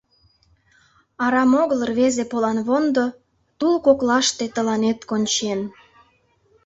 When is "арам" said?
1.25-1.51